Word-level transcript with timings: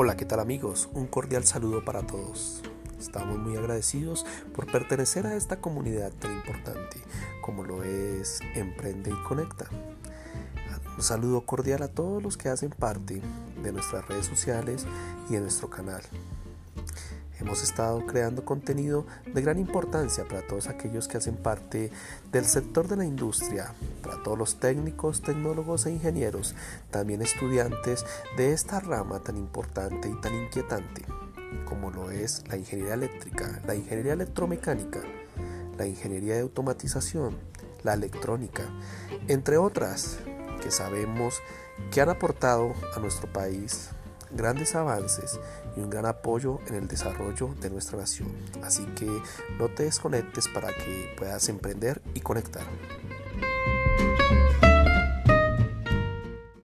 Hola, 0.00 0.16
¿qué 0.16 0.24
tal 0.24 0.38
amigos? 0.38 0.88
Un 0.92 1.08
cordial 1.08 1.42
saludo 1.42 1.84
para 1.84 2.06
todos. 2.06 2.62
Estamos 3.00 3.36
muy 3.36 3.56
agradecidos 3.56 4.24
por 4.54 4.70
pertenecer 4.70 5.26
a 5.26 5.34
esta 5.34 5.60
comunidad 5.60 6.12
tan 6.12 6.34
importante 6.34 6.98
como 7.40 7.64
lo 7.64 7.82
es 7.82 8.38
Emprende 8.54 9.10
y 9.10 9.24
Conecta. 9.24 9.66
Un 10.96 11.02
saludo 11.02 11.40
cordial 11.40 11.82
a 11.82 11.88
todos 11.88 12.22
los 12.22 12.36
que 12.36 12.48
hacen 12.48 12.70
parte 12.70 13.20
de 13.60 13.72
nuestras 13.72 14.06
redes 14.06 14.26
sociales 14.26 14.86
y 15.28 15.32
de 15.32 15.40
nuestro 15.40 15.68
canal. 15.68 16.02
Hemos 17.40 17.64
estado 17.64 18.06
creando 18.06 18.44
contenido 18.44 19.04
de 19.26 19.42
gran 19.42 19.58
importancia 19.58 20.22
para 20.28 20.46
todos 20.46 20.68
aquellos 20.68 21.08
que 21.08 21.16
hacen 21.16 21.34
parte 21.34 21.90
del 22.30 22.44
sector 22.44 22.86
de 22.86 22.98
la 22.98 23.04
industria, 23.04 23.74
para 23.98 24.22
todos 24.22 24.38
los 24.38 24.60
técnicos, 24.60 25.22
tecnólogos 25.22 25.86
e 25.86 25.92
ingenieros, 25.92 26.54
también 26.90 27.22
estudiantes 27.22 28.04
de 28.36 28.52
esta 28.52 28.80
rama 28.80 29.20
tan 29.20 29.36
importante 29.36 30.08
y 30.08 30.20
tan 30.20 30.34
inquietante 30.34 31.04
como 31.64 31.90
lo 31.90 32.10
es 32.10 32.44
la 32.48 32.56
ingeniería 32.56 32.94
eléctrica, 32.94 33.60
la 33.66 33.74
ingeniería 33.74 34.14
electromecánica, 34.14 35.00
la 35.76 35.86
ingeniería 35.86 36.34
de 36.34 36.40
automatización, 36.40 37.38
la 37.82 37.94
electrónica, 37.94 38.64
entre 39.28 39.58
otras 39.58 40.18
que 40.62 40.70
sabemos 40.70 41.40
que 41.90 42.00
han 42.00 42.08
aportado 42.08 42.74
a 42.96 43.00
nuestro 43.00 43.32
país 43.32 43.90
grandes 44.30 44.74
avances 44.74 45.38
y 45.76 45.80
un 45.80 45.90
gran 45.90 46.06
apoyo 46.06 46.58
en 46.66 46.74
el 46.74 46.88
desarrollo 46.88 47.54
de 47.60 47.70
nuestra 47.70 47.98
nación. 47.98 48.28
Así 48.62 48.84
que 48.96 49.06
no 49.58 49.68
te 49.68 49.84
desconectes 49.84 50.48
para 50.48 50.68
que 50.68 51.14
puedas 51.16 51.48
emprender 51.48 52.02
y 52.14 52.20
conectar. 52.20 52.64